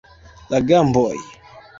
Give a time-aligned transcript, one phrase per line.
[0.53, 1.19] La gamboj.